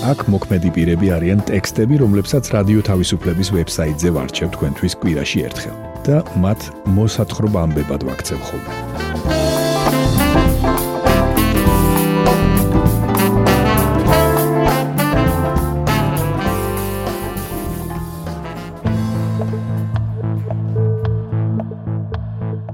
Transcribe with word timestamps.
აქ 0.00 0.22
მოქმედი 0.32 0.70
პირები 0.72 1.10
არიან 1.12 1.42
ტექსტები, 1.44 1.98
რომლებსაც 2.00 2.48
რადიო 2.54 2.80
თავისუფლების 2.88 3.48
ვებსაიტზე 3.52 4.12
ვარჩევ 4.16 4.48
თქვენთვის 4.56 4.94
კვირაში 4.96 5.44
ერთხელ 5.44 5.76
და 6.08 6.22
მათ 6.40 6.60
მოსათხრობ 6.96 7.58
ამბებად 7.60 8.08
ვაქცევ 8.08 8.40
ხოლმე. 8.48 8.72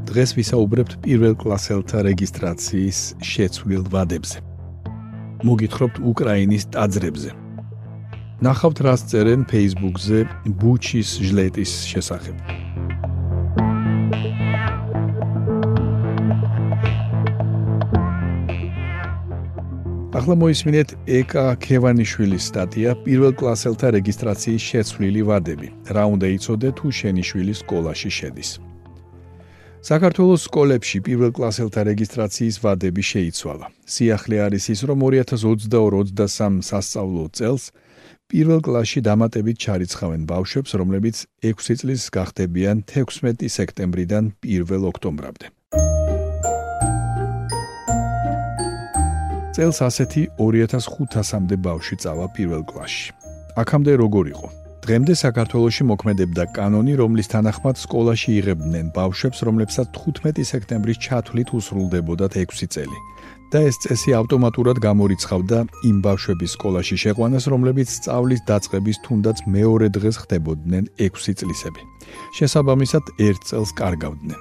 დღეს 0.06 0.30
ვისაუბრებთ 0.38 0.92
პირველ 1.02 1.34
კლასელთა 1.42 1.98
რეგისტრაციის 2.06 3.00
შეცვლილ 3.20 3.82
ვადებზე. 3.90 4.45
მოგითხრობთ 5.44 5.96
უკრაინის 6.00 6.64
ტაძრებზე. 6.72 7.30
ნახავთ 8.40 8.78
რას 8.84 9.02
წერენ 9.10 9.42
Facebook-ზე 9.50 10.20
ბუჩის 10.60 11.10
ჟლეტის 11.20 11.72
შესახებ. 11.90 12.36
ახლა 20.16 20.34
მოისმინეთ 20.42 20.88
ეკა 21.06 21.44
ქევანიშვილის 21.60 22.46
სტატია 22.50 22.96
პირველ 23.04 23.32
კლასელთა 23.36 23.88
რეგისტრაციის 23.96 24.62
შეცვლილი 24.68 25.22
ვადები. 25.28 25.68
რა 25.92 26.04
უნდა 26.14 26.26
იცოდე 26.36 26.68
თუ 26.78 26.86
შენი 26.98 27.22
შვილი 27.28 27.54
სკოლაში 27.62 28.10
შედის? 28.18 28.50
საქართველოს 29.86 30.48
სკოლებში 30.48 30.98
პირველ 31.06 31.30
კლასელთა 31.36 31.82
რეგისტრაციის 31.86 32.56
ვადები 32.58 33.02
შეიცვალა. 33.06 33.66
სიახლე 33.86 34.36
არის 34.46 34.64
ის, 34.74 34.80
რომ 34.82 34.98
2022-23 35.06 36.58
სასწავლო 36.66 37.24
წელს 37.30 37.70
პირველ 38.26 38.60
კლასში 38.66 39.00
დამატებით 39.06 39.56
ჩარიცხავენ 39.62 40.26
ბავშვებს, 40.26 40.74
რომლებიც 40.74 41.16
6 41.38 41.78
წლის 41.78 42.02
გახდებიან 42.10 42.82
16 42.82 43.46
სექტემბრიდან 43.46 44.34
1 44.42 44.90
ოქტომბრამდე. 44.90 45.46
წელს 49.54 49.78
ასეთი 49.86 50.22
2500-მდე 50.34 51.56
ბავშვი 51.62 51.96
წავა 52.02 52.26
პირველ 52.34 52.62
კლასში. 52.66 53.14
აქამდე 53.54 53.92
როგორ 54.02 54.24
იყო? 54.34 54.65
დღემდე 54.86 55.14
საქართველოში 55.18 55.84
მოქმედებდა 55.90 56.44
კანონი, 56.54 56.92
რომლის 57.00 57.26
თანახმად 57.32 57.78
სკოლაში 57.80 58.30
იღებდნენ 58.38 58.92
ბავშვებს, 58.94 59.42
რომლებსაც 59.48 59.88
15 59.96 60.46
სექტემბრის 60.46 61.00
ჩათვლით 61.02 61.48
უსრულდებოდათ 61.58 62.38
6 62.38 62.70
წელი. 62.74 62.98
და 63.50 63.58
ეს 63.70 63.76
წესი 63.82 64.10
ავტომატურად 64.20 64.78
გამორიცხავდა 64.82 65.58
იმ 65.90 65.96
ბავშვების 66.06 66.54
სკოლაში 66.58 66.96
შეყვანას, 67.02 67.44
რომლებიც 67.52 67.88
სწავლის 67.98 68.40
დაწყების 68.50 68.96
თუნდაც 69.06 69.36
მეორე 69.46 69.86
დღეს 69.96 70.16
ხდებოდნენ 70.22 70.84
6 70.98 71.34
წლისები. 71.38 71.82
შესაბამისად, 72.38 73.04
ერთ 73.28 73.40
წელს 73.48 73.70
კარგავდნენ. 73.82 74.38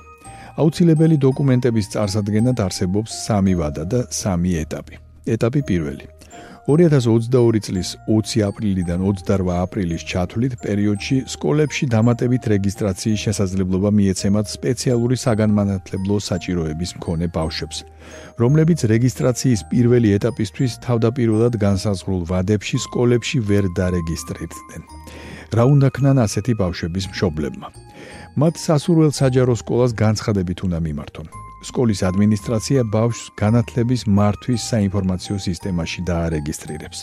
აუცილებელი 0.61 1.15
დოკუმენტების 1.27 1.89
წარსადგენად 1.93 2.57
არსებობს 2.65 3.11
სამი 3.25 3.53
ვადა 3.61 3.83
და 3.93 3.99
სამი 4.09 4.51
ეტაპი. 4.65 4.95
ეტაპი 5.25 5.61
პირველი 5.69 6.05
2022 6.65 7.59
წლის 7.61 7.89
20 8.09 8.41
აპრილიდან 8.41 9.03
28 9.05 9.53
აპრილის 9.53 10.01
ჩათვლით 10.09 10.55
პერიოდში 10.65 11.17
სკოლებში 11.29 11.85
დამატებით 11.93 12.49
რეგისტრაციის 12.53 13.19
შესაძლებლობა 13.25 13.91
მიეცემათ 13.93 14.49
სპეციალური 14.49 15.13
საგანმანათლებლო 15.13 16.17
საჭიროების 16.25 16.91
მქონე 16.97 17.29
ბავშვებს, 17.37 17.85
რომლებიც 18.41 18.79
რეგისტრაციის 18.89 19.61
პირველი 19.69 20.17
ეტაპისთვის 20.17 20.81
თავდაპირველად 20.89 21.53
განსაზღვრულ 21.61 22.21
ვადებში 22.33 22.77
სკოლებში 22.81 23.37
ვერ 23.45 23.69
დარეგისტრირდნენ. 23.77 24.81
რა 25.53 25.63
უნდა 25.69 25.87
ქნან 25.93 26.17
ასეთი 26.25 26.53
ბავშვების 26.57 27.05
მშობლებმა? 27.13 27.84
მათ 28.35 28.57
სასურველ 28.59 29.11
საჯარო 29.15 29.53
სკოლას 29.55 29.91
განცხადებით 29.95 30.59
უნდა 30.67 30.79
მიმართონ. 30.83 31.27
სკოლის 31.67 31.99
ადმინისტრაცია 32.09 32.81
ბავშვს 32.91 33.31
განათლების 33.39 34.01
მართვის 34.17 34.61
საინფორმაციო 34.71 35.35
სისტემაში 35.47 35.99
დაარეგისტრირებს. 36.09 36.99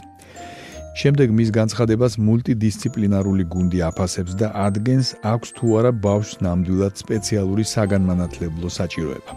შემდეგ 1.01 1.29
მის 1.39 1.51
განცხადებას 1.59 2.13
მულტიდისციპლინარული 2.29 3.45
გუნდი 3.49 3.79
აფასებს 3.89 4.33
და 4.41 4.49
ადგენს, 4.67 5.09
აქვს 5.33 5.49
თუ 5.57 5.67
არა 5.79 5.93
ბავშვს 6.05 6.37
ნამდვილად 6.45 6.95
სპეციალური 7.01 7.65
საგანმანათლებლო 7.75 8.69
საჭიროება. 8.79 9.33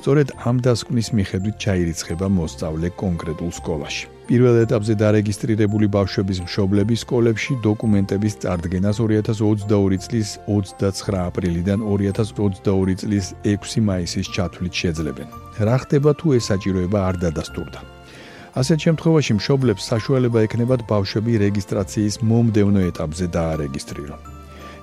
სწორედ 0.00 0.28
ამ 0.48 0.56
დასკვნის 0.64 1.08
მიხედვით 1.18 1.56
ჩაირიცხება 1.64 2.26
მოსწავლე 2.38 2.88
კონკრეტულ 3.02 3.50
სკოლაში. 3.60 4.17
პირველ 4.28 4.58
ეტაპზე 4.60 4.94
დარეგისტრირებული 5.00 5.86
ბავშვების 5.88 6.42
მშობლები 6.44 6.96
სკოლებში 7.00 7.54
დოკუმენტების 7.64 8.34
წარდგენას 8.42 8.98
2022 9.00 9.98
წლის 10.04 10.32
29 10.44 11.16
აპრილიდან 11.22 11.80
2022 11.88 12.96
წლის 13.00 13.32
6 13.48 13.80
მაისის 13.88 14.28
ჩათვლით 14.28 14.74
შეძლებენ. 14.80 15.28
რა 15.64 15.76
ხდება 15.80 16.12
თუ 16.20 16.36
ეს 16.36 16.44
საჭიროება 16.52 16.98
არ 17.08 17.16
დადასტურდა? 17.24 17.80
ასეთ 18.60 18.78
შემთხვევაში 18.84 19.32
მშობლებს 19.40 19.88
საშუალება 19.92 20.38
ექნებათ 20.44 20.80
ბავშვები 20.92 21.32
რეგისტრაციის 21.48 22.14
მომდევნო 22.28 22.80
ეტაპზე 22.90 23.26
დაარეგისტრირონ. 23.32 24.20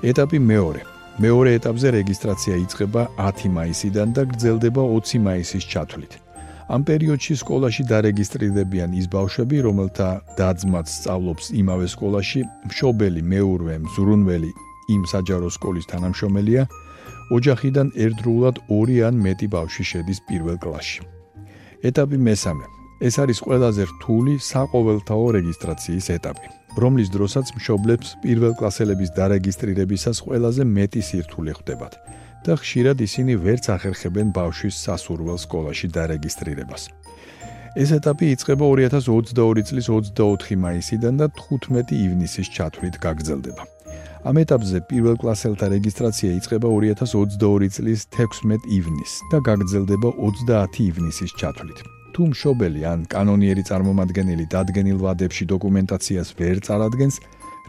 ეტაპი 0.10 0.38
მეორე 0.42 0.82
მეორე 1.22 1.50
ეტაპზე 1.62 1.88
რეგისტრაცია 2.02 2.56
იწყება 2.66 3.02
10 3.22 3.50
მაისიდან 3.58 4.08
და 4.18 4.22
გრძელდება 4.26 4.82
20 4.90 5.22
მაისის 5.22 5.64
ჩათვლით. 5.70 6.25
ამ 6.66 6.81
პერიოდში 6.81 7.36
სკოლაში 7.38 7.84
დარეგისტრირდებიან 7.90 8.96
ის 8.98 9.06
ბავშვები, 9.14 9.58
რომელთა 9.68 10.09
დაძმაც 10.40 10.88
სწავლობს 10.90 11.52
იმავე 11.62 11.88
სკოლაში, 11.94 12.42
მშობელი, 12.72 13.22
მეურვე, 13.22 13.76
მზრუნველი 13.86 14.52
იმ 14.96 15.02
საჯარო 15.14 15.50
სკოლის 15.53 15.86
თანამშრომელია, 15.94 16.64
ოჯახიდან 17.38 17.88
ერთდროულად 18.06 18.56
2 18.70 18.98
ან 19.06 19.16
მეტი 19.26 19.48
ბავშვი 19.53 19.84
შედის 19.92 20.20
პირველ 20.26 20.58
კლასში. 20.58 21.02
ეტაპი 21.86 22.18
მესამე. 22.18 22.66
ეს 23.06 23.16
არის 23.22 23.40
ყველაზე 23.46 23.84
რთული 23.92 24.34
საყოველთაო 24.40 25.28
რეგისტრაციის 25.38 26.06
ეტაპი. 26.18 26.47
რომლის 26.76 27.09
დროსაც 27.16 27.47
მშობლებს 27.56 28.08
პირველ 28.24 28.53
კლასელების 28.59 29.09
დარეგისტრირებისას 29.16 30.18
ყველაზე 30.26 30.64
მეტი 30.68 31.02
სირთულე 31.08 31.53
ხვდებათ 31.56 31.94
და 32.46 32.54
ხშირად 32.62 33.02
ისინი 33.02 33.34
ვერც 33.42 33.66
ახერხებენ 33.74 34.30
ბავშვის 34.38 34.76
სასურველ 34.86 35.38
სკოლაში 35.42 35.88
დარეგისტრირებას. 35.96 36.84
ეს 37.76 37.90
ეტაპი 37.98 38.26
იწყება 38.36 38.66
2022 38.72 39.64
წლის 39.68 39.88
24 39.92 40.56
მაისიდან 40.66 41.14
და 41.22 41.28
15 41.40 41.92
ივნისის 42.06 42.48
ჩათვლით 42.56 42.96
გაგრძელდება. 43.06 43.64
ამ 44.30 44.36
ეტაპზე 44.42 44.78
პირველ 44.90 45.18
კლასელთა 45.22 45.68
რეგისტრაცია 45.76 46.30
იწყება 46.40 46.68
2022 46.72 47.70
წლის 47.76 48.00
16 48.16 48.64
ივნისს 48.78 49.16
და 49.32 49.38
გაგრძელდება 49.50 50.10
30 50.18 50.80
ივნისის 50.90 51.32
ჩათვლით. 51.41 51.80
თუ 52.16 52.22
მშობელი 52.32 52.82
ან 52.88 53.00
კანონიერი 53.12 53.64
წარმომადგენელი 53.70 54.46
დადგენილ 54.53 54.98
ვადებში 55.03 55.44
დოკუმენტაციას 55.52 56.30
ვერ 56.40 56.58
წარადგენს, 56.64 57.16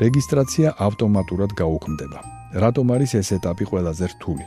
რეგისტრაცია 0.05 0.69
ავტომატურად 0.87 1.50
გაუქმდება. 1.61 2.19
რატომ 2.62 2.87
არის 2.94 3.11
ეს 3.20 3.29
ეტაპი 3.37 3.64
ყველაზე 3.70 4.06
რთული? 4.14 4.44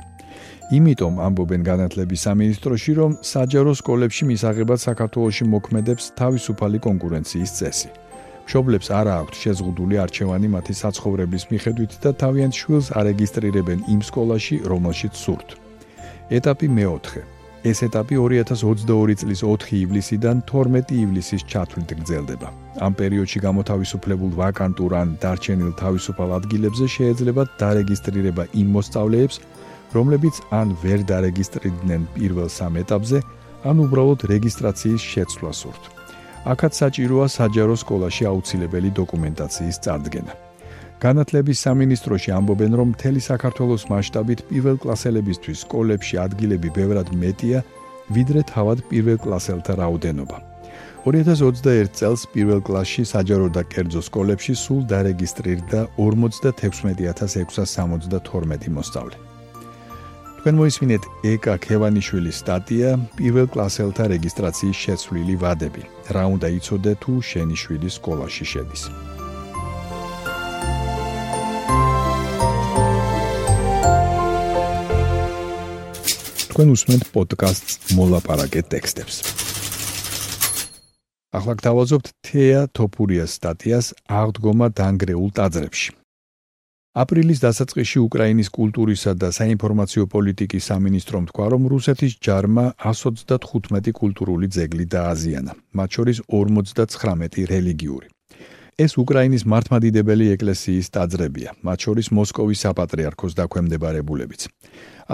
იმიტომ 0.77 1.13
ამბობენ 1.27 1.61
განათლების 1.69 2.23
სამინისტროში, 2.27 2.91
რომ 2.99 3.11
საჯარო 3.33 3.73
სკოლებში 3.81 4.23
მისაღებად 4.31 4.79
საქართველოსი 4.87 5.43
მოქმედებს 5.53 6.11
თავისუფალი 6.19 6.77
კონკურენციის 6.87 7.51
წესი. 7.59 7.89
მშობლებს 8.49 8.87
არ 8.99 9.07
აქვთ 9.13 9.33
შეზღუდული 9.43 9.95
არჩევანი 10.03 10.47
მათი 10.49 10.73
საცხოვრების 10.81 11.43
მიხედვით 11.53 11.91
და 12.03 12.11
თავიანთ 12.21 12.53
შვილს 12.59 12.87
არეგისტრირებენ 13.01 13.79
იმ 13.93 13.99
სკოლაში, 14.09 14.55
რომელშიც 14.71 15.13
სურთ. 15.23 15.49
ეტაპი 16.37 16.67
მეოთხე. 16.77 17.21
ეს 17.69 17.79
ეტაპი 17.83 18.15
2022 18.15 19.15
წლის 19.21 19.41
4 19.43 19.77
ივლისიდან 19.83 20.37
12 20.47 20.95
ივლისის 21.03 21.43
ჩათვლით 21.51 21.89
გრძელდება. 21.99 22.49
ამ 22.85 22.93
პერიოდში 22.99 23.39
გამოთავისუფლებულ 23.43 24.31
ვაკანტურ 24.41 24.91
ან 25.01 25.07
დარჩენილ 25.19 25.71
თავისუფალ 25.83 26.29
ადგილებზე 26.39 26.85
შეიძლება 26.95 27.43
დარეგისტრირება 27.59 28.43
იმ 28.61 28.67
მოსწავლეებს, 28.75 29.35
რომლებიც 29.95 30.35
ან 30.53 30.75
ვერ 30.83 31.01
დარეგისტრირდნენ 31.11 32.01
პირველ 32.15 32.49
სამ 32.49 32.77
ეტაპზე, 32.83 33.19
ან 33.69 33.75
უბრალოდ 33.85 34.21
რეგისტრაციის 34.33 35.03
შეცვლა 35.13 35.51
სურთ. 35.61 35.83
აქაც 36.51 36.73
საჭიროა 36.81 37.27
საჯარო 37.27 37.75
სკოლაში 37.83 38.23
აუცილებელი 38.31 38.89
დოკუმენტაციის 38.99 39.77
წარდგენა. 39.83 40.33
განათლების 41.03 41.57
სამინისტროში 41.65 42.29
ამბობენ, 42.39 42.71
რომ 42.79 42.87
მთელი 42.95 43.21
საქართველოს 43.31 43.83
მასშტაბით 43.91 44.39
პირველ 44.49 44.77
კლასელებისთვის 44.83 45.61
სკოლებში 45.65 46.15
ადგილები 46.25 46.69
ბევრად 46.75 47.07
მეტია, 47.21 47.59
ვიდრე 48.15 48.41
თავად 48.53 48.77
პირველ 48.89 49.17
კლასელთა 49.25 49.73
რაოდენობა. 49.79 50.37
2021 51.05 51.87
წელს 51.95 52.21
პირველ 52.33 52.59
კლასში 52.67 53.03
საჯარო 53.07 53.47
და 53.55 53.61
კერძო 53.71 54.01
სკოლებში 54.03 54.53
სულ 54.63 54.81
დარეგისტრირდა 54.91 55.79
56672 55.95 58.67
მოსწავლე. 58.75 59.15
თქვენ 60.39 60.55
მოისმინეთ 60.55 61.03
ეკა 61.35 61.53
ქევანიშვილის 61.59 62.37
სტატია 62.39 62.93
პირველ 63.19 63.47
კლასელთა 63.51 64.05
რეგისტრაციის 64.13 64.77
შეცვლილი 64.85 65.35
ვადები. 65.41 65.83
რა 66.15 66.23
უნდა 66.31 66.47
იცოდე 66.55 66.93
თუ 67.03 67.13
შენი 67.29 67.55
შვილი 67.59 67.89
სკოლაში 67.91 68.45
შედის? 68.47 68.83
თქვენ 76.55 76.67
უსმენთ 76.75 77.03
პოდკასტს 77.11 77.73
მოლაპარაკე 77.99 78.63
ტექსტებს. 78.71 79.15
ახლა 81.35 81.53
გთავაზობთ 81.59 82.07
თეა 82.23 82.61
თოფურიას 82.71 83.31
სტატიას 83.35 83.87
აღდგომა 84.07 84.67
დაנגრეულ 84.71 85.29
ტაძრებში. 85.35 85.98
აპრილის 86.99 87.39
დასაწყისში 87.39 87.99
უკრაინის 88.03 88.49
კულტურისა 88.51 89.13
და 89.15 89.29
საინფორმაციო 89.31 90.03
პოლიტიკის 90.11 90.65
სამინისტრომ 90.67 91.29
თქვა, 91.31 91.45
რომ 91.53 91.67
რუსეთის 91.71 92.17
ჯარმა 92.19 92.65
135 92.75 93.93
კულტურული 93.95 94.47
ძეგლი 94.51 94.85
დააზიანა, 94.95 95.53
მათ 95.79 95.89
შორის 95.95 96.17
59 96.27 97.45
რელიგიური. 97.53 98.07
ეს 98.79 98.91
უკრაინის 99.03 99.43
მართლმადიდებელი 99.51 100.25
ეკლესიის 100.35 100.87
ტაძრებია, 100.95 101.49
მათ 101.67 101.79
შორის 101.85 102.07
მოსკოვის 102.19 102.59
საპატრიარქოს 102.63 103.33
დაქვემდებარებულებიც. 103.39 104.41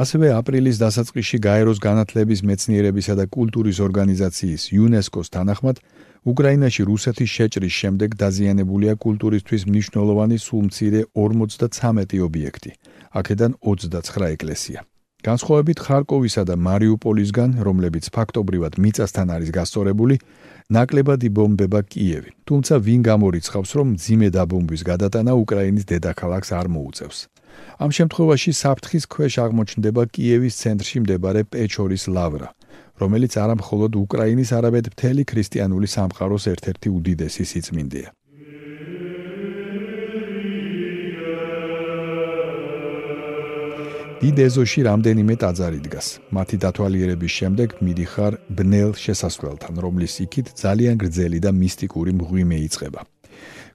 ასევე 0.02 0.28
აპრილის 0.40 0.78
დასაწყისში 0.82 1.38
გაეროს 1.48 1.80
განათლების 1.88 2.40
მეცნიერებისა 2.50 3.14
და 3.20 3.26
კულტურის 3.36 3.78
ორგანიზაციის 3.88 4.62
იუნესკოს 4.76 5.28
თანახმად 5.36 5.78
უკრაინაში 6.26 6.82
რუსეთის 6.90 7.30
შეჭრის 7.38 7.74
შემდეგ 7.82 8.10
დაზიანებულია 8.18 8.94
კულტურისთვის 9.06 9.62
მნიშვნელოვანი 9.70 10.38
სულ 10.42 10.62
მცირე 10.70 11.02
53 11.14 12.22
ობიექტი. 12.28 12.72
აქედან 13.20 13.52
29 13.62 14.34
ეკლესია. 14.36 14.80
განსხვავებით 15.26 15.80
ხარკოვისა 15.86 16.44
და 16.50 16.56
მარიუპოლისგან, 16.68 17.50
რომლებიც 17.68 18.06
ფაქტობრივად 18.16 18.74
მიწასთან 18.84 19.28
არის 19.36 19.50
გასწორებული, 19.58 20.16
ნაკლებად 20.70 21.22
იბომბება 21.30 21.80
კიევი. 21.94 22.30
თუმცა 22.50 22.74
ვინ 22.86 23.02
გამორიცხავს, 23.10 23.72
რომ 23.78 23.88
ძიმე 24.04 24.30
დაბომბვის 24.38 24.82
გადატანა 24.90 25.34
უკრაინის 25.44 25.86
დედაქალაქს 25.92 26.50
არ 26.60 26.68
მოუწევს? 26.76 27.20
ამ 27.84 27.90
შემთხვევაში 27.98 28.52
საფრთხის 28.62 29.06
ქვეშ 29.14 29.34
აღმოჩნდება 29.46 30.02
კიევის 30.14 30.54
ცენტრში 30.62 30.98
მდებარე 31.06 31.42
პეჩორის 31.54 32.04
ლავრა. 32.16 32.50
რომელიც 33.02 33.34
არამხოლოდ 33.44 33.94
უკრაინის, 34.04 34.50
არამედ 34.58 34.86
მთელი 34.94 35.24
ქრისტიანული 35.32 35.88
სამყაროს 35.96 36.44
ერთ-ერთი 36.54 36.88
უდიდესი 36.98 37.44
სიწმინდეა. 37.52 38.10
დიდ 44.16 44.38
ეზოში 44.48 44.82
რამდენიმე 44.90 45.34
ტაძარი 45.38 45.80
დგას. 45.86 46.08
მათი 46.34 46.58
დათვალიერების 46.64 47.32
შემდეგ 47.40 47.70
მიდიხარ 47.86 48.34
ბნელ 48.58 48.92
შესასვლელთან, 48.98 49.74
რომლის 49.84 50.14
იქით 50.26 50.48
ძალიან 50.56 50.96
გრძელი 51.04 51.40
და 51.46 51.52
მისტიკური 51.52 52.12
მღვიმე 52.20 52.58
იწყება. 52.68 53.02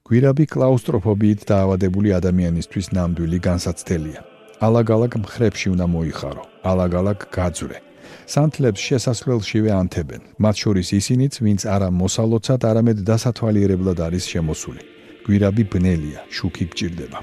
გვირაბი 0.06 0.44
კლაუსტროფობიით 0.54 1.40
დაავადებული 1.46 2.08
ადამიანისთვის 2.18 2.86
ნამდვილი 2.96 3.38
განსაცდელია. 3.48 4.20
ალაგ-ალაგ 4.66 5.12
მხრებში 5.22 5.66
უნდა 5.70 5.86
მოიხარო, 5.86 6.42
ალაგ-ალაგ 6.70 7.20
გაძვრე. 7.36 7.89
სანთლებს 8.30 8.80
შესასვლელშივე 8.88 9.70
ანთებენ. 9.74 10.22
მათ 10.38 10.56
შორის 10.62 10.88
ისინიც, 11.00 11.34
ვინც 11.44 11.60
არა 11.66 11.88
მოსალოცად, 12.00 12.60
არამედ 12.70 12.98
დასათვალიერებლად 13.08 13.98
არის 14.06 14.24
შემოსული. 14.32 14.82
გვირაბი 15.26 15.64
ბნელია, 15.72 16.20
შუქი 16.36 16.64
გჭირდება. 16.70 17.18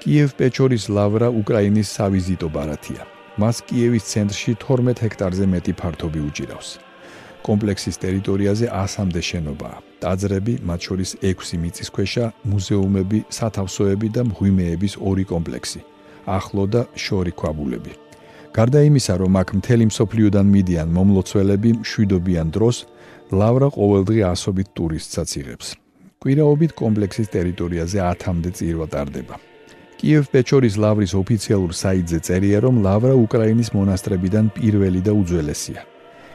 კიევ-პეჩორის 0.00 0.84
ლავრა 0.96 1.28
უკრაინის 1.40 1.88
სავიზიტო 1.96 2.48
ბარათია. 2.54 3.02
მას 3.40 3.56
კიევის 3.66 4.04
ცენტრში 4.12 4.52
12 4.62 4.98
ჰექტარზე 5.04 5.44
მეტი 5.54 5.72
ფართობი 5.80 6.20
უჭირავს. 6.28 6.68
კომპლექსის 7.46 7.96
ტერიტორიაზე 8.04 8.66
100-მდე 8.70 9.22
შენობაა. 9.30 9.76
ტაძრები, 10.02 10.54
მათ 10.68 10.80
შორის 10.86 11.10
6 11.30 11.58
მიწისქვეშა, 11.62 12.24
მუზეუმები, 12.50 13.18
სათავსოები 13.38 14.08
და 14.16 14.22
მღვიმეების 14.30 14.94
ორი 15.10 15.24
კომპლექსი. 15.32 15.80
ახლო 16.38 16.64
და 16.74 16.82
შორი 16.94 17.32
ქვაბულები. 17.38 17.92
გარდა 18.56 18.80
იმისა, 18.88 19.14
რომ 19.22 19.32
აქ 19.40 19.48
მთელი 19.60 19.84
მსოფლიოდან 19.90 20.46
მიდიან 20.54 20.88
მომლოცველები 20.96 21.70
მშვიდობიან 21.82 22.48
დროს, 22.56 22.76
ლავრა 23.30 23.68
ყოველდღე 23.76 24.22
ასობით 24.30 24.68
ტურისტსაც 24.78 25.30
იღებს. 25.40 25.68
კვირაობით 26.20 26.72
კომპლექსის 26.76 27.28
ტერიტორიაზე 27.36 27.98
10-მდე 28.00 28.50
წირვა 28.58 28.86
ტარდება. 28.92 29.34
კიევ-პეჩორის 30.00 30.74
ლავრის 30.80 31.12
ოფიციალურ 31.12 31.72
საიტზე 31.76 32.18
წერია, 32.26 32.58
რომ 32.64 32.80
ლავრა 32.86 33.14
უკრაინის 33.24 33.70
მონასტრებიდან 33.76 34.50
პირველი 34.56 35.00
და 35.04 35.12
უძველესია. 35.12 35.89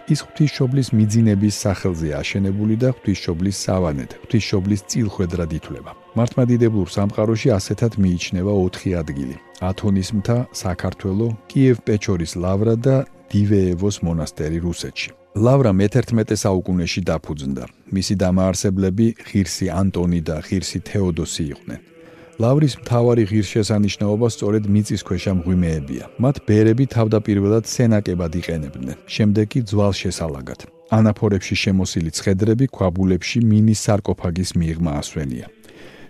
ის 0.06 0.22
ღვთისმშობლის 0.22 0.90
მიძინების 0.94 1.56
სახელზე 1.66 2.10
აშენებული 2.22 2.76
და 2.78 2.90
ღვთისმშობლის 2.94 3.58
სავანეთ, 3.66 4.12
ღვთისმშობლის 4.22 4.82
წილხვედრად 4.92 5.52
ითვლება. 5.58 5.92
მართლმადიდებლურ 6.18 6.88
სამყაროში 6.96 7.50
ასეთად 7.58 7.98
მიიჩნევა 8.04 8.54
4 8.54 8.94
ადგილი: 9.02 9.36
ათონის 9.70 10.10
მთა, 10.18 10.38
საქართველო, 10.54 11.28
კიევ-პეჩორის 11.50 12.32
ლავრა 12.38 12.76
და 12.86 12.96
დივეევოს 13.34 13.98
მონასტერი 14.06 14.60
რუსეთში. 14.62 15.10
ლავრა 15.36 15.72
მე-11 15.80 16.38
საუკუნეში 16.44 17.02
დაფუძნდა. 17.10 17.64
მისი 17.96 18.14
დამაარსებლები 18.22 19.08
ღირსი 19.28 19.66
ანტონი 19.82 20.22
და 20.22 20.36
ღირსი 20.46 20.80
თეოდოსი 20.90 21.44
იყვნენ. 21.54 21.95
ლავრის 22.36 22.76
მთავარი 22.84 23.24
ღირსშესანიშნაობა 23.32 24.28
სწორედ 24.28 24.64
მიწისქვეშა 24.68 25.34
მღვიმეებია. 25.40 26.06
მათ 26.20 26.36
ბერები 26.48 26.86
თავდაპირველად 26.92 27.64
სენაკებად 27.64 28.34
იყენებდნენ, 28.42 28.98
შემდეგ 29.08 29.46
კი 29.52 29.60
ძვალშესალაგად. 29.72 30.60
ანაფორებში 30.92 31.56
შემოსილი 31.64 32.12
ცხედრები 32.12 32.66
ქვაბულებში 32.76 33.40
მინის 33.40 33.80
სარკოფაგის 33.86 34.50
მიღმა 34.60 34.92
ასვენია. 35.00 35.48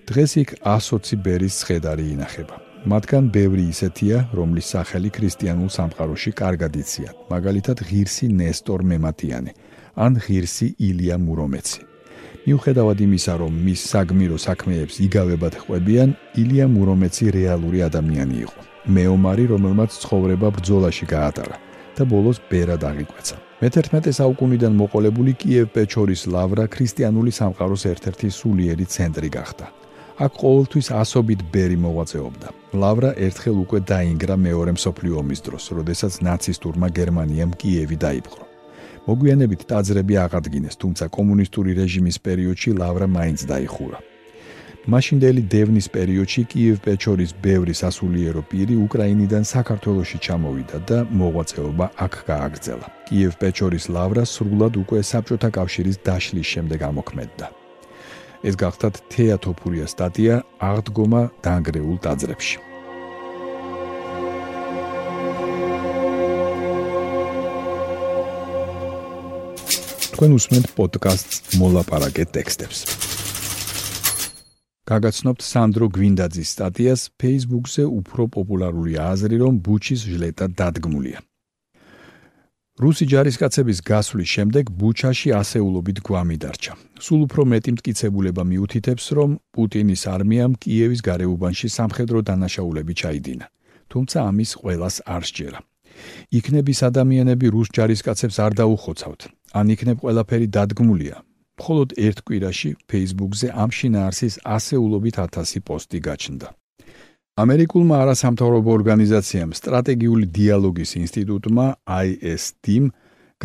დღეს 0.10 0.32
იქ 0.42 0.50
120 0.66 1.22
ბერის 1.26 1.54
ცხედარი 1.62 2.06
ინახება. 2.18 2.56
მათგან 2.86 3.24
ბევრი 3.34 3.64
ისეთია, 3.74 4.18
რომლის 4.34 4.66
სახელი 4.74 5.10
ქრისტიანულ 5.10 5.70
სამყაროში 5.78 6.32
კარგად 6.42 6.74
იციან, 6.82 7.14
მაგალითად 7.34 7.78
ღირსი 7.88 8.28
ნესტორ 8.30 8.80
მემატიანი 8.82 9.52
ან 9.96 10.12
ღირსი 10.26 10.76
ილია 10.78 11.18
მურომეცი. 11.18 11.95
მიუხედავად 12.46 12.98
იმისა, 13.08 13.34
რომ 13.42 13.54
მის 13.66 13.82
საგმირო 13.92 14.38
საქმეებს 14.48 14.96
იგავებად 15.08 15.54
ხვებიან, 15.64 16.10
ილია 16.42 16.66
მურომეცი 16.76 17.26
რეალური 17.38 17.80
ადამიანი 17.90 18.38
იყო. 18.46 18.60
მეომარი, 18.86 19.46
რომელმაც 19.54 19.92
ცხოვრება 20.04 20.48
ბრძოლაში 20.58 21.06
გაატარა 21.10 21.58
და 21.96 22.04
ბოლოს 22.06 22.38
ბერად 22.52 22.84
აღიკვეცა. 22.86 23.36
მე-11 23.62 24.12
საუკუნიდან 24.20 24.74
მოყოლებული 24.82 25.32
კიევ-პეჩორის 25.42 26.22
ლავრა 26.28 26.66
ქრისტიანული 26.76 27.32
სამყაროს 27.40 27.84
ერთ-ერთი 27.92 28.28
სულიერი 28.40 28.86
ცენტრი 28.96 29.30
გახდა. 29.38 29.66
აქ 30.16 30.32
ყოველთვის 30.44 30.88
ასობით 31.02 31.40
ბერი 31.52 31.78
მოღვაწეობდა. 31.86 32.48
ლავრა 32.82 33.12
ერთხელ 33.28 33.58
უკვე 33.66 33.80
დაინგრა 33.92 34.36
მეორე 34.48 34.72
მსოფლიო 34.78 35.14
ომის 35.24 35.40
დროს, 35.48 35.64
როდესაც 35.78 36.14
ნაცისტურმა 36.28 36.88
გერმანიამ 37.00 37.52
კიევი 37.60 37.98
დაიპყრო. 38.06 38.45
მოგვიანებით 39.06 39.62
ტაძრები 39.70 40.16
აღადგინეს, 40.26 40.76
თუმცა 40.82 41.06
კომუნისტური 41.18 41.72
რეჟიმის 41.80 42.18
პერიოდში 42.26 42.70
ლავრა 42.82 43.08
მაინც 43.18 43.40
დაიხურა. 43.52 44.00
მაშინდელი 44.86 45.42
დევნის 45.50 45.88
პერიოდში 45.90 46.42
კიევ-პეჩორის 46.52 47.32
ბევრი 47.42 47.74
სასულიერო 47.74 48.42
პირი 48.52 48.76
უკრაინიდან 48.86 49.44
საქართველოში 49.50 50.18
ჩამოვიდა 50.26 50.78
და 50.90 50.98
მოღვაწეობა 51.10 51.86
აქ 52.06 52.14
გააგრძელა. 52.30 52.88
კიევ-პეჩორის 53.10 53.86
ლავრა 53.96 54.24
სრულად 54.34 54.74
უკვე 54.82 55.00
საბჭოთა 55.12 55.50
კავშირის 55.58 55.98
დაშლის 56.06 56.48
შემდეგ 56.54 56.80
ამოქმედდა. 56.90 57.46
ეს 58.46 58.56
გახდათ 58.62 58.96
თეატოფურია 59.10 59.86
სტატია 59.90 60.36
აღდგომა 60.70 61.22
დაנגრეულ 61.46 61.98
ტაძრებში. 62.06 62.75
თქვენ 70.16 70.32
უსმენთ 70.40 70.68
პოდკასტს 70.80 71.58
მოლაპარაკე 71.60 72.24
ტექსტებს. 72.32 72.78
გაგაცნობთ 74.88 75.42
სანდრო 75.44 75.90
გვინდაძის 75.92 76.50
სტატიას 76.56 77.02
Facebook-ზე 77.20 77.84
უფრო 77.84 78.24
პოპულარული 78.32 78.96
აზრი, 78.96 79.36
რომ 79.44 79.54
ბუჩის 79.60 80.02
ჟლეტა 80.08 80.48
დადგმულია. 80.56 81.20
რუსი 82.80 83.06
ჯარისკაცების 83.12 83.80
გასვლის 83.92 84.30
შემდეგ 84.36 84.66
ბუჩაში 84.80 85.30
ასეულობით 85.42 86.00
გვამი 86.08 86.38
დარჩა. 86.44 86.74
სულ 87.06 87.20
უფრო 87.28 87.42
მეტი 87.52 87.72
მტკიცებულება 87.76 88.44
მიუთითებს, 88.52 89.06
რომ 89.20 89.30
პუტინის 89.52 90.04
არმიამ 90.16 90.54
კიევის 90.64 91.02
გარეუბანში 91.08 91.68
სამხედრო 91.78 92.20
დანაშაულები 92.24 92.94
ჩაიდინა. 93.02 93.46
თუმცა 93.92 94.18
ამის 94.32 94.52
ყოველას 94.64 94.96
არ 95.04 95.24
შეერა. 95.28 95.60
იქნების 96.40 96.80
ადამიანები 96.90 97.46
რუს 97.56 97.70
ჯარისკაცებს 97.76 98.36
არ 98.46 98.52
დაუხოცავთ, 98.60 99.22
ან 99.60 99.66
იქნებ 99.76 99.98
ყველაფერი 100.04 100.48
დადგმულია. 100.58 101.16
მხოლოდ 101.60 101.90
ერთ 102.08 102.18
კვირაში 102.28 102.70
Facebook-ზე 102.92 103.48
ამ 103.64 103.70
შინაარსის 103.78 104.36
ასეულობით 104.44 105.16
1000 105.24 105.64
პოსტი 105.68 106.00
გაჩნდა. 106.08 106.48
ამერიკულმა 107.44 107.96
არასამთავრობო 108.04 108.70
ორგანიზაციამ 108.80 109.52
სტრატეგიული 109.60 110.26
დიალოგის 110.38 110.92
ინსტიტუტმა 111.04 111.66
ISD-მ 112.04 112.86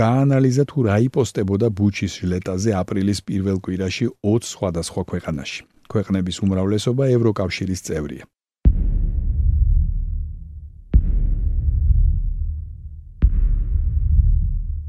გაანალიზა 0.00 0.64
თუ 0.71 0.78
რა 0.87 0.97
იპოსტებოდა 1.07 1.66
ბუჩის 1.78 2.12
ჟლეტაზე 2.23 2.71
აპრილის 2.83 3.19
პირველ 3.26 3.57
კვირაში 3.64 4.07
20 4.23 4.47
სხვადასხვა 4.54 5.02
ქვეყანაში. 5.11 5.62
ქვეყნების 5.90 6.37
უმრავლესობა 6.47 7.04
ევროკავშირის 7.16 7.80
წევრია. 7.87 8.25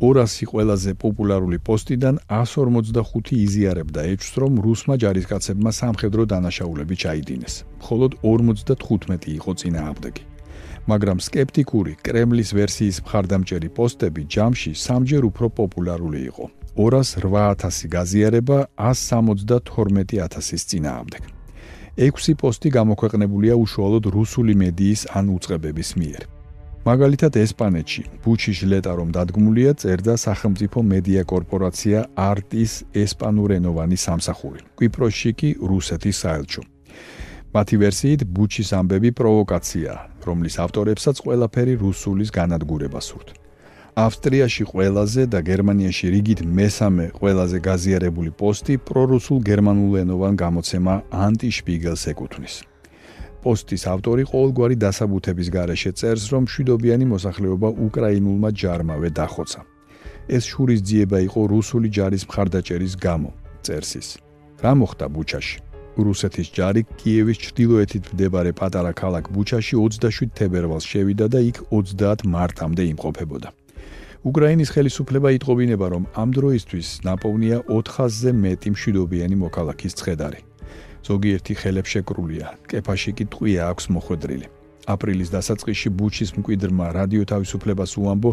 200 0.02 0.46
ყველაზე 0.50 0.92
პოპულარული 0.98 1.58
პოსტიდან 1.62 2.16
145 2.34 3.38
იზიარებდა 3.38 4.02
ეჭვს, 4.14 4.34
რომ 4.42 4.54
რუსმა 4.66 4.96
ჯარისკაცებმა 5.04 5.72
სამხედრო 5.82 6.26
დანაშაულები 6.32 6.96
ჩაიდინეს. 7.04 7.54
მხოლოდ 7.82 8.12
55 8.26 9.30
იყო 9.38 9.52
წინააღმდეგი. 9.62 10.24
მაგრამ 10.90 11.18
სკეპტიკური 11.28 11.94
კრემლის 12.02 12.50
ვერსიის 12.58 12.98
მხარდამჭერი 13.06 13.70
პოსტები 13.78 14.22
ჯამში 14.34 14.72
სამჯერ 14.86 15.24
უფრო 15.30 15.48
პოპულარული 15.62 16.20
იყო. 16.34 16.46
208000 16.82 17.88
გაზიარება 17.96 18.58
172000-ის 18.82 20.64
წინააღმდეგ. 20.72 21.24
6 22.10 22.34
პოსტი 22.42 22.70
გამოქვეყნებულია 22.78 23.54
უშუალოდ 23.64 24.06
რუსული 24.18 24.54
მედიის 24.64 25.02
ან 25.14 25.26
უწყებების 25.38 25.90
მიერ. 26.02 26.41
მაგალითად 26.82 27.38
ესპანეთში. 27.38 28.04
ბუჩის 28.26 28.58
ჟლეტა 28.66 28.92
რომ 28.98 29.10
დადგმულია 29.14 29.72
წერდა 29.82 30.16
სახელმწიფო 30.18 30.80
მედია 30.82 31.22
კორპორაცია 31.30 32.00
არტის 32.18 32.74
ესპანურენოვანი 33.04 33.98
სამსახური. 34.06 34.60
კვიპროსში 34.78 35.32
კი 35.40 35.50
რუსეთის 35.62 36.18
საელჩო. 36.26 36.62
მათი 37.52 37.76
ვერსიით 37.84 38.22
ბუჩის 38.32 38.70
ამბები 38.80 39.10
პროვოკაცია 39.20 39.92
რომლის 40.24 40.56
ავტორებსაც 40.66 41.16
ყველაფერი 41.26 41.74
რუსულის 41.84 42.32
განადგურება 42.32 43.02
სურთ 43.04 43.36
ავსტრიაში 44.06 44.64
ყველაზე 44.72 45.28
და 45.34 45.40
გერმანიაში 45.52 46.08
რიგით 46.16 46.42
მესამე 46.48 47.06
ყველაზე 47.20 47.58
გაზიარებული 47.68 48.32
პოსტი 48.40 48.80
პრორუსულ 48.88 49.40
გერმანულენოვან 49.52 50.34
გამოცემა 50.44 50.94
ანტიშპიგელს 51.28 52.04
ეკუთვნის 52.16 52.56
პოსტის 53.44 53.84
ავტორი 53.94 54.24
ყოველგვარი 54.32 54.76
დასაბუთების 54.86 55.48
გარეშე 55.56 55.92
წერს, 56.00 56.26
რომ 56.34 56.44
შვიდობიანი 56.54 57.06
მოსახლეობა 57.14 57.70
უკრაინულმა 57.88 58.50
ჯარმავე 58.62 59.10
დახოცა. 59.18 59.62
ეს 60.30 60.44
შურისძიება 60.52 61.18
იყო 61.28 61.42
რუსული 61.54 61.88
ჯარის 61.90 62.24
მხარდაჭერის 62.30 62.94
გამო, 63.06 63.30
წერს 63.66 63.92
ის. 64.02 64.10
რა 64.64 64.72
მოხდა 64.80 65.06
ბუჩაში? 65.16 65.58
რუსეთის 65.98 66.48
ჯარი 66.56 66.82
კიევის 67.00 67.38
ჩრდილოეთით 67.44 68.04
მდებარე 68.14 68.52
პატარა 68.56 68.92
ქალაქ 68.96 69.26
ბუჩაში 69.36 69.76
27 69.76 70.32
თებერვალს 70.38 70.86
შევიდა 70.88 71.28
და 71.28 71.40
იქ 71.50 71.58
30 71.72 72.24
მარტამდე 72.36 72.84
იმყოფებოდა. 72.94 73.50
უკრაინის 74.22 74.70
ხელისუფლება 74.70 75.30
იტყობინება, 75.38 75.86
რომ 75.94 76.04
ამ 76.14 76.30
დროისთვის 76.38 76.88
ნაპოვნია 77.10 77.58
400-ზე 77.68 78.32
მეტი 78.38 78.70
მშვიდობიანი 78.78 79.36
მოქალაქის 79.44 79.98
ცხედარი. 79.98 80.40
ზოგიერთი 81.08 81.54
ხელებშეკრულია, 81.62 82.48
კეფაში 82.70 83.12
კი 83.18 83.26
ტყვია 83.34 83.62
აქვს 83.72 83.86
მოხვედრილი. 83.96 84.48
აპრილის 84.94 85.30
დასაწყისში 85.36 85.90
ბუჩის 85.98 86.32
მკვიდრმა 86.38 86.86
რადიო 86.98 87.24
თავისუფლებას 87.32 87.92
უამბო, 88.02 88.32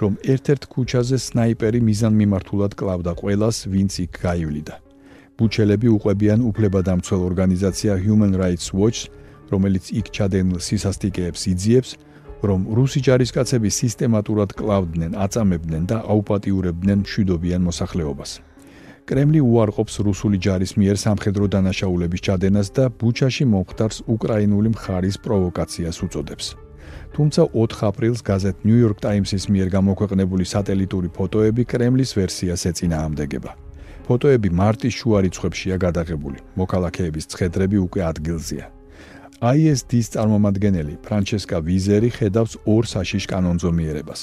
რომ 0.00 0.12
ერთ-ერთ 0.32 0.62
ქუჩაზე 0.72 1.16
სნაიპერი 1.28 1.80
მიზანმიმართულად 1.88 2.72
კლავდა 2.80 3.12
ყველას, 3.20 3.56
ვინც 3.72 3.92
იქ 4.04 4.12
გაივლიდა. 4.26 4.74
ბუჩელები 5.36 5.88
უყვებიან 5.96 6.40
უფლებადამცველ 6.50 7.20
ორგანიზაცია 7.30 7.92
Human 8.04 8.32
Rights 8.36 8.68
Watch, 8.76 9.08
რომელიც 9.52 9.84
იქ 10.00 10.06
ჩადენილ 10.16 10.58
სისასტიკეებს 10.60 11.42
იძიებს, 11.52 11.90
რომ 12.48 12.60
რუსი 12.76 13.00
ჯარისკაცები 13.06 13.68
სისტემატურად 13.68 14.50
კლავდნენ, 14.56 15.12
აწამებდნენ 15.24 15.82
და 15.90 15.96
აუპატიურებდნენ 16.12 16.98
მშვიდობიან 17.04 17.62
მოსახლეობას. 17.68 18.30
კრემლი 19.08 19.40
უარყოფს 19.40 19.96
რუსული 20.06 20.38
ჯარის 20.44 20.72
მიერ 20.80 20.96
სამხედრო 21.04 21.44
დანაშაულების 21.54 22.24
ჩადენას 22.26 22.68
და 22.76 22.84
ბუჩაში 23.00 23.44
მომხდარს 23.52 23.98
უკრაინული 24.14 24.68
მხარის 24.74 25.16
პროვოკაციას 25.24 25.96
უწოდებს. 26.06 26.46
თუმცა 27.14 27.42
4 27.54 27.82
აპრილს 27.90 28.20
გაზეთ 28.22 28.56
New 28.68 28.78
York 28.84 28.98
Times-ის 29.06 29.44
მიერ 29.52 29.68
გამოქვეყნებული 29.76 30.44
სატელიტური 30.52 31.08
ფოტოები 31.16 31.62
კრემლის 31.72 32.10
ვერსიას 32.18 32.62
ეწინააღმდეგება. 32.70 33.50
ფოტოები 34.06 34.48
მარტის 34.60 34.94
შუა 34.98 35.18
რიცხვებშია 35.24 35.76
გადაღებული. 35.86 36.38
მოქალაქეების 36.60 37.24
ცხედრები 37.30 37.78
უკვე 37.86 38.00
ადგილზეა. 38.10 38.66
ISD-ის 39.40 40.06
წარმომადგენელი 40.14 40.94
ფრანჩესკა 41.04 41.58
ვიზერი 41.68 42.10
ხედავს 42.18 42.54
ორ 42.68 42.84
საშიშ 42.92 43.24
კანონზომიერებას. 43.32 44.20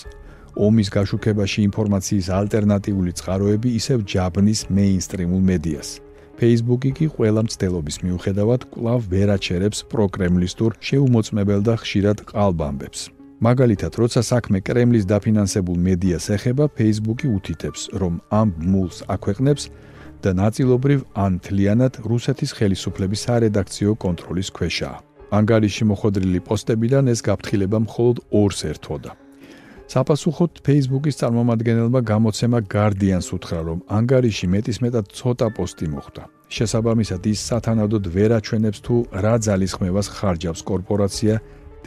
ომის 0.58 0.90
გაშუქებაში 0.90 1.60
ინფორმაციის 1.70 2.28
ალტერნატიული 2.34 3.12
წყაროები 3.20 3.70
ისევ 3.80 4.04
ჯაბნის 4.14 4.62
მეინსტრიმულ 4.74 5.42
მედიას. 5.52 5.90
Facebook-ი 6.38 6.92
კი 6.98 7.06
ყველა 7.18 7.42
მცდელობის 7.46 7.98
მიუხედავად 8.06 8.62
კვლავ 8.74 9.00
ვერაჩერებს 9.14 9.80
პროკრემლისტურ 9.94 10.72
შეუმოწმებელ 10.88 11.62
და 11.66 11.74
ხშირად 11.82 12.18
ყალბამბებს. 12.30 13.02
მაგალითად, 13.42 13.94
როცა 14.02 14.22
საქმე 14.22 14.62
კრემლის 14.66 15.06
დაფინანსებულ 15.10 15.78
მედიას 15.88 16.26
ეხება, 16.38 16.66
Facebook-ი 16.78 17.28
უთითებს, 17.38 17.82
რომ 18.02 18.14
ამ 18.34 18.50
მულს 18.58 18.98
აქვეყნებს 19.14 19.64
და 20.22 20.32
ნაწილობრივ 20.42 21.00
ან 21.14 21.38
თლიანად 21.46 21.94
რუსეთის 22.10 22.52
ხელისუფლების 22.58 23.24
სარედაქციო 23.26 23.92
კონტროლის 24.02 24.50
ქვეშაა. 24.58 24.98
ანგარიში 25.38 25.84
მოხდრილი 25.92 26.40
პოსტებიდან 26.48 27.14
ეს 27.14 27.20
გაფრთხილება 27.28 27.78
მხოლოდ 27.86 28.18
ორს 28.42 28.60
ერთვოდა. 28.72 29.27
საპასუხოდ 29.88 30.60
Facebook-ის 30.68 31.16
წარმომადგენელმა 31.22 32.02
გამოცემა 32.12 32.60
Guardian-ს 32.68 33.32
უთხრა, 33.32 33.60
რომ 33.68 33.80
ანგარიში 33.88 34.48
მეტისმეტად 34.52 35.06
ცოტა 35.16 35.48
პოსტი 35.56 35.88
მოხდა. 35.96 36.24
შესაბამისად, 36.52 37.22
ის 37.32 37.40
სათანადოდ 37.48 38.04
ვერ 38.16 38.32
აჩვენებს 38.40 38.80
თუ 38.84 38.96
რა 39.24 39.36
ძალისხმევას 39.48 40.08
ხარჯავს 40.16 40.62
კორპორაცია 40.68 41.34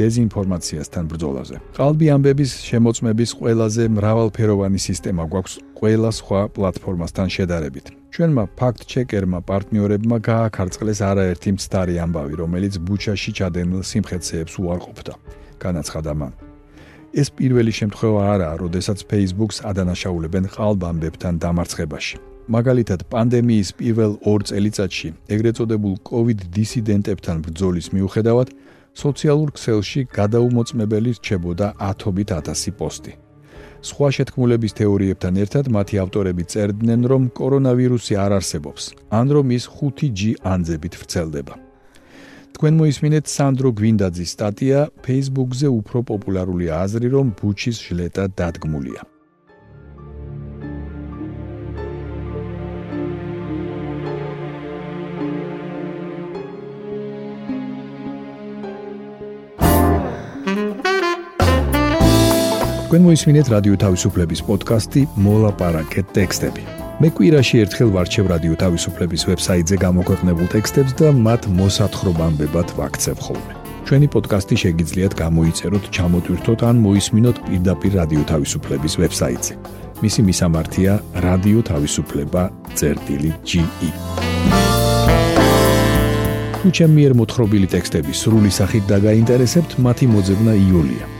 დეзинფორმაციასთან 0.01 1.05
ბრძოლაზე. 1.13 1.57
ყალბი 1.77 2.07
ამბების 2.17 2.51
შემოწმების 2.69 3.31
ყველაზე 3.39 3.83
მრავალფეროვანი 3.97 4.81
სისტემა 4.89 5.25
გვაქვს 5.33 5.55
ყველა 5.79 6.11
სხვა 6.21 6.41
პლატფორმასთან 6.57 7.29
შედარებით. 7.37 7.87
ჩვენმა 8.15 8.45
ფაქტ-ჩეკერმა 8.59 9.39
პარტნიორებმა 9.51 10.17
გააქარწყლეს 10.29 11.01
არაერთი 11.11 11.51
მცდარი 11.57 11.95
ამბავი, 12.05 12.35
რომელიც 12.43 12.75
ბუჩაში 12.87 13.31
ჩადენილ 13.39 13.83
სიმხეცეებს 13.91 14.55
უარყოფდა. 14.63 15.13
განაცხადა 15.61 16.13
მან. 16.21 16.50
ეს 17.15 17.29
პირველი 17.35 17.73
შემთხვევა 17.75 18.23
არაა, 18.35 18.55
როდესაც 18.63 18.99
Facebook-ს 19.11 19.65
ადანაშაულებენ 19.71 20.45
ყალბამბებთან 20.55 21.35
დამარცხებაში. 21.43 22.17
მაგალითად, 22.51 23.01
პანდემიის 23.13 23.69
პირველ 23.79 24.13
2 24.27 24.47
წელიწადში, 24.51 25.09
ეგრეთ 25.35 25.55
წოდებულ 25.59 25.95
COVID 26.11 26.39
დისიდენტებთან 26.57 27.37
ბრძოლის 27.47 27.87
მიუხედავად, 27.95 28.49
სოციალურ 28.95 29.49
ქსელში 29.55 30.01
გადაუმოწმებელი 30.19 31.11
რჩებოდა 31.19 31.67
ათობით 31.79 32.31
ათასი 32.39 32.71
პოსტი. 32.79 33.13
სხვა 33.81 34.09
შეთქმულების 34.17 34.77
თეორიებთან 34.77 35.35
ერთად 35.45 35.65
მათი 35.73 35.97
ავტორები 36.05 36.45
წერდნენ, 36.53 37.01
რომ 37.11 37.23
კორონავირუსი 37.39 38.15
არ 38.25 38.33
არსებობს, 38.39 38.83
ან 39.09 39.27
რომ 39.35 39.47
ის 39.57 39.65
5G 39.79 40.21
ანძებით 40.45 40.95
ვრცელდება. 41.01 41.70
თქვენ 42.61 42.77
მოისმინეთ 42.77 43.25
სანდრო 43.33 43.71
გვინდაძის 43.73 44.33
სტატია 44.37 44.81
Facebook-ზე 45.01 45.69
უფრო 45.73 46.01
პოპულარული 46.11 46.67
აზრი 46.69 47.09
რომ 47.15 47.31
ბუჩის 47.39 47.79
ჟლეტა 47.81 48.25
დადგმულია. 48.37 49.01
თქვენ 62.85 63.03
მოისმინეთ 63.09 63.47
რადიო 63.55 63.81
თავისუფლების 63.87 64.45
პოდკასტი 64.51 65.07
მოლაპარაკე 65.17 66.05
ტექსტები. 66.13 66.80
მე 67.01 67.09
კვირაში 67.17 67.63
ერთხელ 67.65 67.91
ვარჩევ 67.97 68.27
რადიო 68.29 68.55
თავისუფლების 68.61 69.23
ვებსაიტზე 69.25 69.77
გამოქვეყნებულ 69.81 70.49
ტექსტებს 70.53 70.93
და 71.01 71.09
მათ 71.17 71.47
მოსათხრობამდე 71.57 72.47
ვაქცევ 72.77 73.17
ხოლმე. 73.25 73.53
ჩვენი 73.89 74.07
პოდკასტი 74.13 74.57
შეგიძლიათ 74.63 75.13
გამოიწეროთ, 75.17 75.85
ჩამოტვირთოთ 75.97 76.61
ან 76.69 76.77
მოისმინოთ 76.85 77.37
პირდაპირ 77.47 77.93
რადიო 78.01 78.23
თავისუფლების 78.33 78.93
ვებსაიტზე. 79.01 79.55
მისი 80.05 80.21
მისამართია 80.29 80.93
რადიო 81.25 81.61
თავისუფლება.ge. 81.71 83.91
თუ 86.61 86.69
ჩემი 86.77 86.95
მიერ 87.01 87.13
მოთხრობილი 87.17 87.69
ტექსტები 87.75 88.13
სრული 88.13 88.53
სახით 88.53 88.85
დაგაინტერესებთ, 88.93 89.81
მათი 89.81 90.07
მოძებნა 90.13 90.53
იულია. 90.69 91.20